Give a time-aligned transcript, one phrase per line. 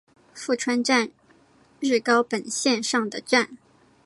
[0.33, 1.11] 富川站
[1.79, 3.59] 日高本线上的站。